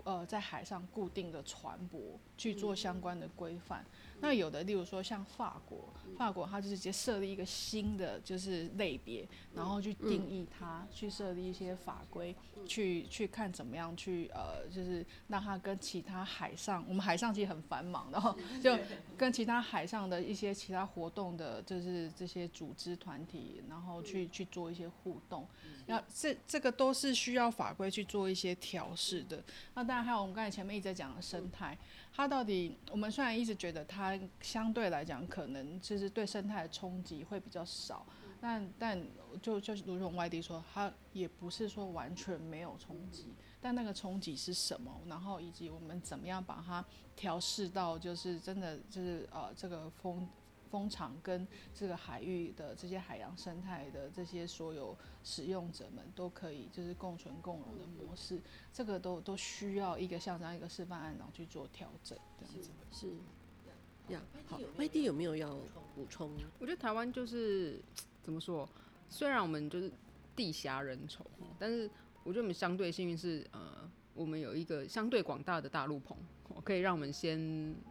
[0.04, 3.84] 呃在海上固定的船舶去做相关的规范。
[4.22, 12.32] 那有的，例如说像法国，法国它就直接设立一个新的就是类别，然后去定义它，去设立一些法规，
[12.64, 18.78] 去去看怎么样去呃，就是让它跟其他海上，我们海上其实很繁忙的，然 后就
[19.18, 25.44] 跟其他海上的一些其他活动的，就是这些组织团体，然后去去做一些互动。
[25.87, 29.42] 那这这个都是需要法规去做一些调试的。
[29.74, 31.76] 那当然还有我们刚才前面一直在讲的生态。
[32.14, 38.07] 它到底，我们虽然一直觉得它相对来讲可能就是对生态的冲击会比较少，
[38.40, 39.03] 但但
[39.40, 45.01] 就就如同外地说，它也不是说完全没有冲击，但那个冲击是什么？
[45.07, 46.85] 然后以及我们怎么样把它
[47.16, 50.29] 调试到，就是真的就是呃这个风。
[50.72, 58.40] 风场跟这个海域的这些海洋生态的这些所有使用者们都可以就是共存共荣的模式，
[58.72, 63.08] 这个都都需要一个像这样一个示范案然后去做调整，这样子是
[64.14, 64.22] 呀。
[64.46, 65.54] 好，外地有没有要
[65.94, 66.30] 补充？
[66.58, 67.78] 我觉得台湾就是
[68.22, 68.66] 怎么说，
[69.11, 69.92] 虽然我们就是
[70.35, 71.20] 地狭人稠，
[71.58, 71.88] 但是
[72.24, 76.16] 我觉得我们相对幸运是呃，我们有一个相对广大的大陆棚，
[76.64, 77.38] 可以让我们先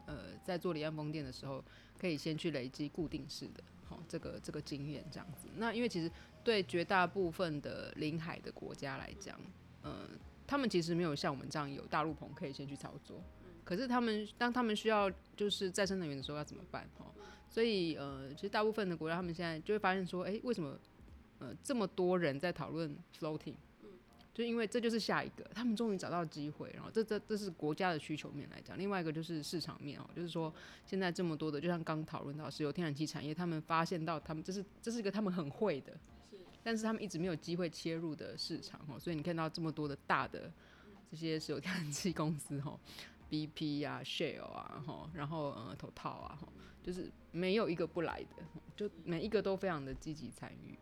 [0.08, 1.64] 呃在做离岸风电的时候。
[2.02, 5.48] 可以先去累积固定式的，好，这个这个经验这样子。
[5.58, 6.10] 那因为其实
[6.44, 9.40] 对绝大部分的临海的国家来讲，
[9.84, 10.10] 嗯，
[10.48, 13.22] 他们其实没有像我们这样有大陆棚可以先去操作。
[13.64, 16.90] 可是他们当他们需要就是再生能源的时候要怎么办？
[16.98, 17.06] 哦，
[17.48, 20.76] 所以呃，其实大部分的国家他们现在就会发现说，诶，为什么
[21.38, 23.54] 呃这么多人在讨论 floating？
[24.34, 30.54] 就因为这就是下一个，他们终于找到机会，然后这这这是国家的需求面来讲，另外一个就是市场面哦，就是说
[30.86, 35.92] 现在这么多的，就像刚讨论到石油天然气产业，他们发现到他们这是这是一个他们很会的，
[36.64, 40.50] 但是他们一直没有机会切入的市场哦，所以你看到这么多的大的
[41.10, 42.80] 这些石油天然气公司哦
[43.30, 46.48] ，BP 啊、Shell 啊哈，然后呃 Total 啊哈，
[46.82, 48.44] 就是没有一个不来的，
[48.78, 50.78] 就每一个都非常的积极参与。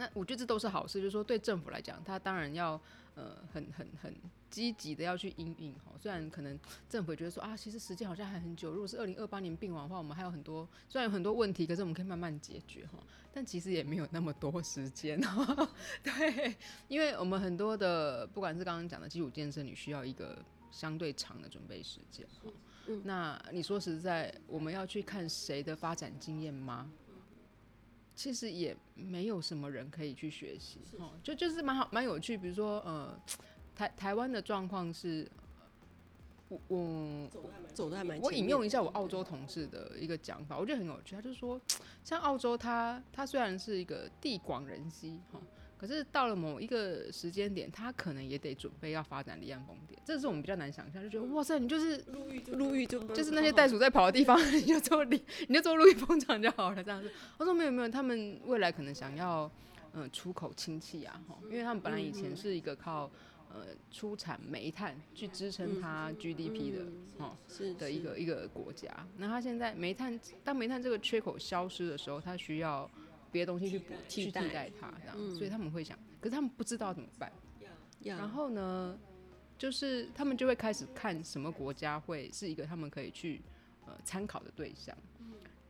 [0.00, 2.80] 那我觉得这都是好事，就是说对政府来讲，他当然要
[3.14, 4.16] 呃很很很
[4.48, 5.92] 积极的要去应应哈。
[6.00, 12.98] 虽然可能政府觉得说啊，其实时间好像还很久，如果是二零二八年并网的话，我们还有很多虽然有很多问题，可是我们可以慢慢解决哈。
[13.32, 15.20] 但其实也没有那么多时间，
[16.02, 16.56] 对，
[16.88, 20.42] 因为我们很多的不管是刚刚讲的基础建设，你需要一个
[20.72, 22.50] 相对长的准备时间哈。
[23.04, 26.90] 那你说实在，我们要去看谁的发展经验吗？
[28.20, 32.36] 其实也没有什么人可以去学习，哦，就就是蛮好蛮有趣。
[32.36, 33.18] 比如说，呃，
[33.74, 35.26] 台台湾的状况是，
[36.50, 37.30] 我我
[37.72, 41.16] 走的还蛮，我引用一下我澳洲同事的一个讲法，我觉得很有趣。
[41.16, 41.58] 他就说，
[42.04, 45.40] 像澳洲它，它它虽然是一个地广人稀，哈。
[45.80, 51.96] 可是到了某一个时间点，他可能也得准备要发展离岸风电，这是我们比较难想象，就觉得哇塞，你就是
[52.48, 55.18] 陆域就就是那些袋鼠在跑的地方，你就做离
[55.48, 57.10] 你就做陆域风场就好了这样子。
[57.38, 59.50] 我说没有没有，他们未来可能想要
[59.94, 63.10] 嗯、呃、出口氢气啊哈，因为他们本来以前是一个靠
[63.50, 66.84] 呃出产煤炭去支撑它 GDP 的
[67.18, 67.34] 哈
[67.78, 72.86] 的一个一个国家，那他现在煤炭当煤炭这个缺口消失的时候，他需要。
[73.32, 77.30] 别的东西去补去替代它，这样、嗯，所以他们会想，可是他们不知道怎么办。
[78.02, 78.98] 然后呢，
[79.58, 83.42] 就是他们就会开始看什么国家会是一个他们可以去
[83.86, 84.96] 呃参考的对象。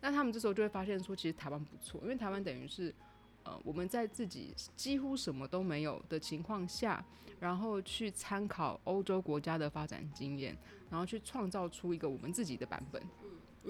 [0.00, 2.94] 那他们这时候就会发现说，其实台湾不错，因为台湾等于是
[3.42, 7.04] 呃我们在自己几乎什么都没有的情况下，
[7.40, 10.56] 然后去参考欧洲国家的发展经验，
[10.88, 13.02] 然后去创造出一个我们自己的版本。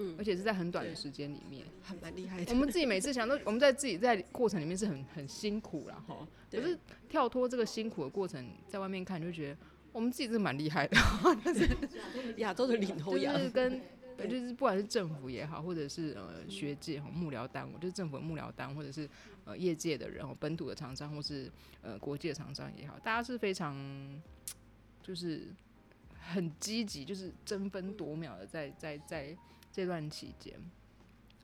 [0.01, 2.51] 嗯，而且是在很短的时间里面，还蛮厉害的。
[2.51, 6.27] 我们自己每次想都，我们在自己在过程里面是很很辛苦啦哈。
[6.49, 6.77] 可是
[7.07, 9.57] 跳脱这个辛苦的过程，在外面看就觉得
[9.91, 10.97] 我们自己是蛮厉害的。
[11.43, 11.67] 但 是
[12.37, 13.79] 亚洲的领头羊，就是跟
[14.27, 19.07] 就是不管是政府也好，或者是呃学界哈幕僚单位，就是政府的幕僚单位，或者是
[19.45, 23.75] 呃业界的人，本土的厂商，或是呃国际的厂商也好，大家是非常
[25.01, 25.47] 就是
[26.19, 29.37] 很积极，就是争分夺秒的在在在。
[29.71, 30.53] 在这段期间，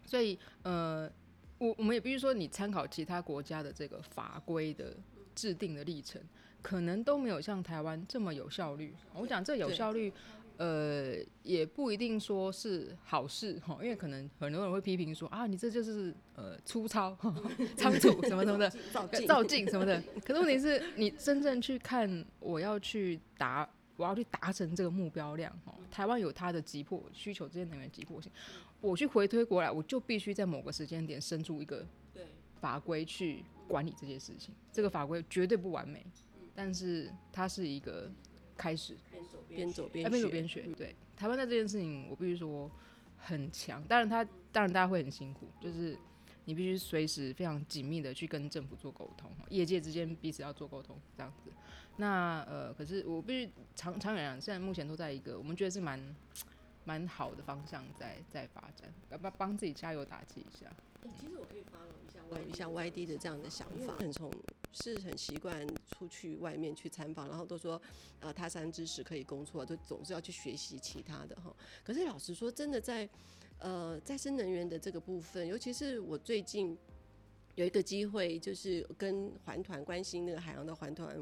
[0.06, 1.10] 所以呃，
[1.58, 4.96] 我我们也必须说，你参考其他国家的这个法规的
[5.34, 6.22] 制定的历程，
[6.62, 8.94] 可能都没有像台湾这么有效率。
[9.14, 10.12] 我讲这有效率，
[10.58, 17.18] 呃，也不一定说是好事哈，因为可能很多人会批评说啊，你这就是呃粗糙、
[17.78, 18.70] 仓促什么什么的，
[19.26, 20.04] 造进什么的。
[20.26, 23.68] 可是问题是你真正去看，我要去答。
[23.98, 28.32] 我要去达成这个目标量，哦，台湾有它的急迫需求，这些能源急迫性，
[28.80, 31.86] 我去回推过来，我就必须在某个时间点生出一个
[32.62, 34.56] 法规去管理这件事情。
[34.72, 36.06] 这个法规绝对不完美，
[36.56, 38.10] 但是它是一个
[38.56, 38.96] 开始，
[39.50, 40.62] 边走边学，边走边学。
[40.78, 42.72] 对，台湾在这件事情，我必须说
[43.18, 43.84] 很强。
[43.84, 45.98] 当然，它当然大家会很辛苦，就是。
[46.50, 51.52] 你必须随时非常紧密的去跟政府做沟通，业界之间彼此要做沟通，这样子。
[51.98, 56.00] 那呃，可是我必须长长远来讲，现在目前都在一个我们觉得是蛮
[56.86, 60.72] 蛮好的方向在在发展，要不要帮自己加油打气一下？
[61.20, 64.32] 其实我可以 follow 一下 Y 像 YD 的这样的想法，很从
[64.74, 67.82] 是很习惯出去外面去参访，然后都说
[68.20, 71.54] 呃他山之石可以攻错，就总是要去学习其他的哈。
[71.84, 73.10] 可是老实说，真的在。
[73.60, 76.78] 呃，再生能源的这个部分，尤其是我最近
[77.56, 81.18] 有一个机会，就是跟环团关心那个海洋的环团，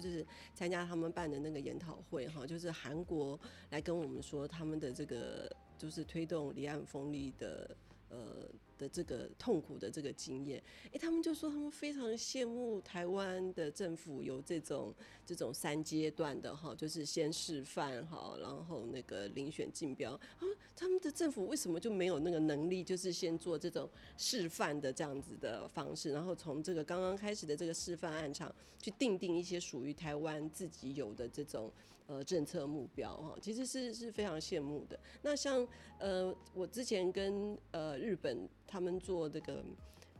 [0.00, 3.38] 就是参加他们办的那个研讨会哈，就是韩国
[3.70, 7.76] 来跟我们说他们的这个就是推动离岸风力的
[8.14, 8.48] 呃。
[8.76, 10.60] 的这个痛苦的这个经验，
[10.92, 14.92] 哎，他们就说他们非常羡慕台湾的政府有这种
[15.24, 20.42] 这种三阶段的哈，就是先示范哈，然后那个遴选竞标啊，
[20.74, 23.88] 他们的政府为什么就没有那个能力，就是先做这种
[24.18, 28.52] 示范的这样子的方式，然后从这个刚刚开始的这个示范案场
[28.82, 31.70] 去定定一些属于台湾自己有的这种。
[32.06, 34.98] 呃，政策目标哈，其实是是非常羡慕的。
[35.22, 35.66] 那像
[35.98, 39.64] 呃，我之前跟呃日本他们做这个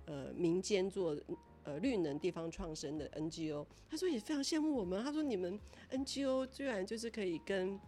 [0.07, 1.15] 呃民间做
[1.65, 5.03] 呃绿能地方创生的 NGO，他说也非常羡慕我们。
[5.05, 5.61] 他说你们
[5.91, 7.79] NGO 居然就是可以跟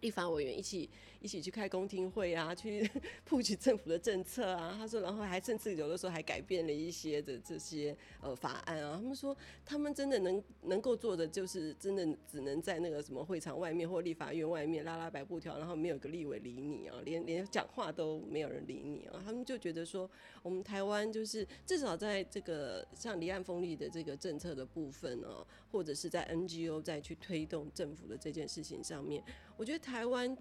[0.00, 0.88] 立法委员一起
[1.20, 2.90] 一起去开公听会啊，去
[3.24, 4.74] 布局政府的政策啊。
[4.78, 8.96] 他说，然后还甚至有的时候还改变了一些的这些呃法案啊。
[8.96, 19.22] 他们说，他们真的能能够做的就是真的只能在那个什么会场外面或立法院外面拉拉白布条，然后没有个立委理你啊，连连讲话都没有人理你啊。
[19.24, 20.10] 他们就觉得说，
[20.42, 29.22] 我们台湾就是至少在这个像离岸风力的这个政策的部分呢，或者是在 NGO 再去推动政府的这件事情上面，
[29.58, 30.34] 我觉得台湾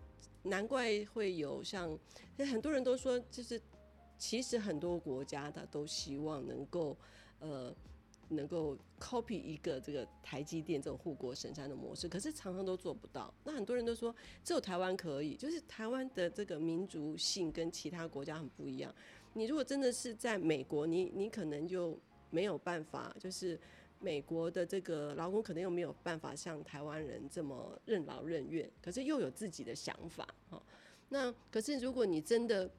[0.49, 1.97] 难怪会有像
[2.37, 3.61] 很多人都说，就是
[4.17, 6.97] 其实很多国家的都希望能够
[7.39, 7.73] 呃
[8.27, 13.33] 能够 copy 一个这个台积电这种护国神山的模式，可是常常都做不到。
[13.43, 18.93] 那很多人都说只有台湾可以，就是台湾的这个民族性跟其他国家很不一样。
[19.33, 21.97] 你如果真的是在美国，你你可能就
[22.29, 23.59] 没有办法，就是。
[23.99, 30.61] 美国的这个劳工可能又没有办法像台湾人这么任劳任怨，可是又有自己的想法哈。
[31.09, 32.69] 那可是如果你真的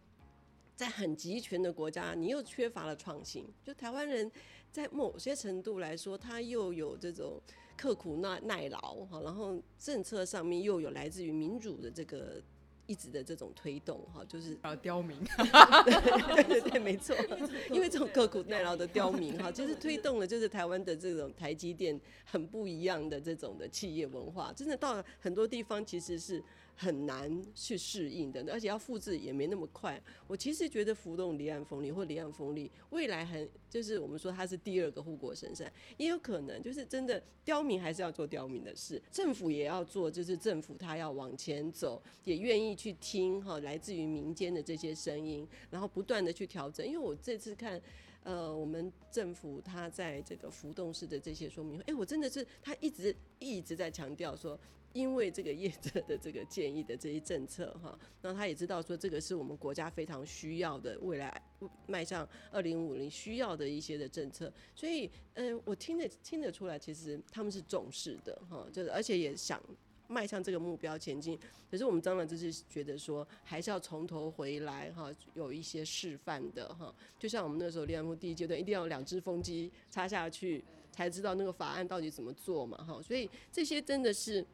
[0.74, 3.46] 在很集权的国家，你又缺乏了创新。
[3.62, 4.30] 就台湾人
[4.72, 7.40] 在某些程度来说，他又有这种
[7.76, 12.42] 刻苦耐耐劳哈，然后政策上面又有来自于民主的这个。
[12.90, 15.16] 一直的这种推动哈，就是啊刁民，
[16.34, 17.14] 对对对，没错，
[17.70, 26.42] 因为这种刻苦耐劳的刁民哈，就是推动了就是台湾的这种台积电很不一样的这种的企业文化，真的到了很多地方其实是。
[26.80, 30.02] 很难去适应的，而且要复制也没那么快。
[30.26, 46.86] 我其实觉得浮动离岸风力或离岸风力未来很就是我们说它是第二个护国神山，也有可能就是真的刁民还是要做刁民的事，政府也要做，就是政府他要往前走，也愿意去听哈来自于民间的这些声音，然后不断的去调整。
[46.86, 47.78] 因为我这次看
[48.22, 54.58] 呃我们政府他在这个浮动式的这些说明，哎、我真的是他一直一直在强调说。
[54.92, 61.42] 因为这个业者的这个建议的这些政策哈， 那他也知道说这个是我们国家非常需要的，未来
[61.86, 69.62] 迈向二零五零需要的一些的政策，所以嗯，我听得听得出来，其实他们是重视的哈，就是而且也想
[70.08, 71.38] 迈向这个目标前进。
[71.70, 84.44] 可是我们当然就是觉得说，还是要从头回来哈，有一些示范的哈，就像我们那时候离岸风第一阶段，一定要两只风机插下去，才知道那个法案到底怎么做嘛哈，所以这些真的是。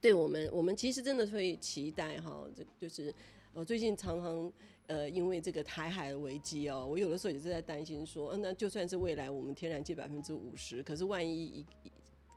[0.00, 3.12] 对我们，我们其实真的会期待哈，这就是
[3.54, 4.52] 呃最近常常
[4.86, 11.64] 呃因为这个台海的危机哦，我有的时候也是在担心说，那就算是未来我们天然气百分之五十，可是万一一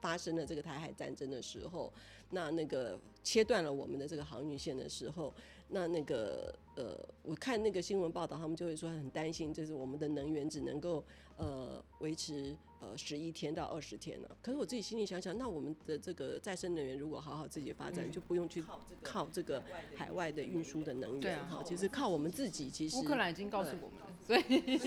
[0.02, 1.92] 发生了这个台海战争的时候，
[2.30, 5.34] 那那个切断了我们的这个航运线的时候，
[5.68, 11.04] 那那个呃我看那个新闻报道，他们就会说很担心，就是我们的能源只能够
[11.40, 12.56] 呃维持。
[12.82, 14.38] 呃，十一天到二十天了。
[14.42, 18.64] 可是我自己心里想想，那我们的这个再生能源如果好好自己发展，嗯、就不用去
[19.04, 19.62] 靠这个
[19.98, 21.62] 海外的运输的能源哈。
[21.62, 24.78] 其实靠我们自己，其实乌克兰已经告诉我们了，所以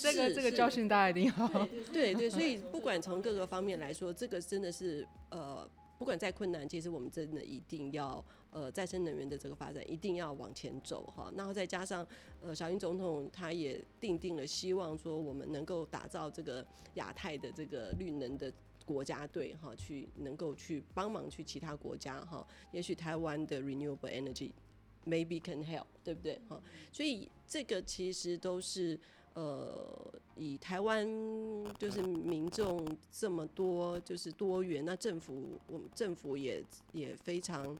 [0.00, 2.30] 这个这个教训大家一定要对对。
[2.30, 5.68] 所以不管从各个方面来说，这个真的是呃。
[5.96, 8.22] 不管再困难，其实我们真的一定要
[8.54, 11.30] 呃再生能源的这个发展一定要往前走哈。
[11.36, 12.06] 然后再加上
[12.40, 18.50] 呃小英总统他也定定了希望说我们能够打造这个亚太的这个绿能的
[18.86, 22.46] 国家队哈，去能够去帮忙去其他国家哈。
[22.72, 24.50] 也许台湾的 renewable energy
[25.04, 26.62] maybe can help，对不对哈？
[26.92, 28.98] 所以这个其实都是。
[29.34, 31.04] 呃，以台湾
[31.76, 37.76] 就是民众这么多，就是多元，那政府我们政府也也非常，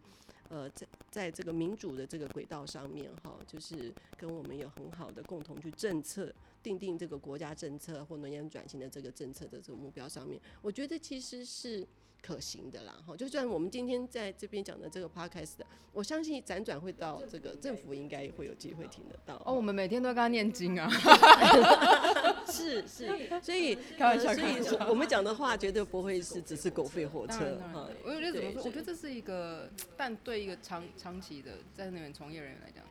[0.49, 6.33] 呃，在在这个民主的这个轨道上面哈，就是跟我们有很好的共同去政策
[6.63, 11.87] 定定这个国家政策或能源转型的这个政策的这个目标上面，我觉得其实是。
[12.25, 15.57] 可行的啦，哈，就算我们今天在这边讲的这个 podcast，
[15.93, 19.37] 我相信辗转会到这个政府，应该也会有机会听得到。
[19.45, 20.89] 哦，我们每天都跟他念经啊，
[22.51, 23.07] 是是，
[23.43, 27.87] 所以开玩笑，所以我们讲的话绝对不会是只是狗吠火车哈。
[28.03, 28.62] 我觉得怎么说？
[28.64, 32.83] 我觉得这是一个，但对一个长长期的在那边从业人员来讲，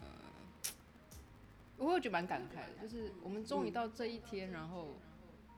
[0.00, 0.08] 呃，
[1.76, 4.94] 我会觉得蛮感慨的，就是我们终于到这一天，然后。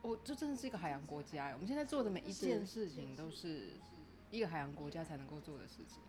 [0.01, 1.51] 哦，这真的是一个海洋国家。
[1.53, 3.69] 我们现在做的每一件事情都是
[4.29, 5.99] 一个海洋国家才能够做的事情，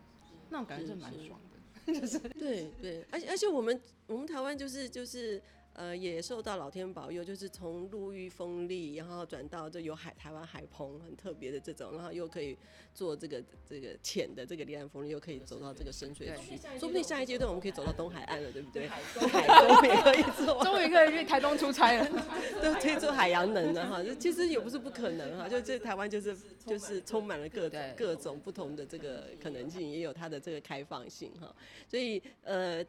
[0.49, 1.53] 那种感觉真蛮爽的。
[1.99, 5.41] 就是对对，而且而且我们我们台湾就是就是
[5.73, 12.55] 呃，也受到老天保佑，就是从陆域风力，然后转到这有海台湾海澎很特别的这种，然后又可以
[12.93, 18.87] 做这个这个浅的这个离岸风力，又可以走到这个深水区，说不定下一阶段我们可以走到东海岸了，对不对？
[18.87, 19.01] 海
[19.47, 22.07] 东也可以做，终于可以去台东出差了，
[22.61, 31.55] 都，可以做海洋能了哈，其实也不是不可能哈，就这台湾就是就是充满了各种各种不同的这个可能性，也有它的这个开放性哈，
[31.87, 32.85] 所以呃。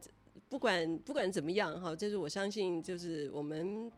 [0.49, 3.91] 不管不管怎么样哈，就是我相信，就是我们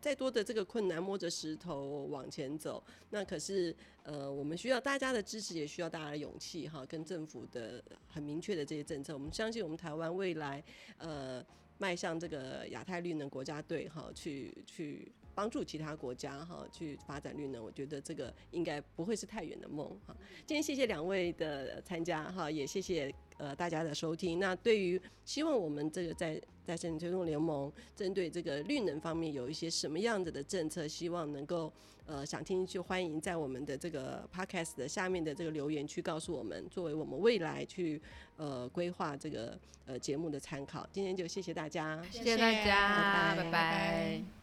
[0.00, 10.62] 再多的这个困难，摸着石头往前走，那可是呃，我们需要大家的支持，也需要大家的勇气哈，跟政府的很明确的这些政策，我们相信我们台湾未来
[10.98, 11.44] 呃
[11.78, 20.16] 迈向这个亚太绿能国家队哈，去去帮助其他国家哈去发展绿能，我觉得这个应该不会是太远的梦哈。
[20.46, 23.14] 今天谢谢两位的参加哈，也谢谢。
[23.42, 24.38] 呃，大家的收听。
[24.38, 31.72] 那对于希望我们这个在再生推动联盟针对这个绿能方面有一些什么样子的政策，希望能够
[32.06, 38.00] 呃想听就欢迎在我们的这个 podcast 的下面的这个留言区告诉我们，作为我们未来去
[38.36, 40.88] 呃规划这个呃节目的参考。
[40.92, 43.44] 今天就谢谢大家，谢谢大家，拜拜。
[43.44, 44.41] 拜拜。